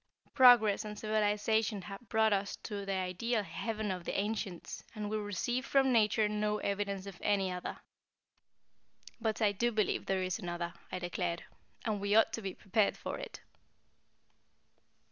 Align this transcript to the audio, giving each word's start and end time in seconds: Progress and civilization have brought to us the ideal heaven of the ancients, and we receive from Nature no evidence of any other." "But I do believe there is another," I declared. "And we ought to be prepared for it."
Progress 0.33 0.83
and 0.83 0.97
civilization 0.97 1.83
have 1.83 2.09
brought 2.09 2.29
to 2.31 2.37
us 2.37 2.55
the 2.55 2.91
ideal 2.91 3.43
heaven 3.43 3.91
of 3.91 4.03
the 4.03 4.17
ancients, 4.19 4.83
and 4.95 5.11
we 5.11 5.17
receive 5.17 5.63
from 5.63 5.91
Nature 5.93 6.27
no 6.27 6.57
evidence 6.57 7.05
of 7.05 7.19
any 7.21 7.51
other." 7.51 7.77
"But 9.19 9.43
I 9.43 9.51
do 9.51 9.71
believe 9.71 10.07
there 10.07 10.23
is 10.23 10.39
another," 10.39 10.73
I 10.91 10.97
declared. 10.97 11.43
"And 11.85 12.01
we 12.01 12.15
ought 12.15 12.33
to 12.33 12.41
be 12.41 12.55
prepared 12.55 12.97
for 12.97 13.19
it." 13.19 13.41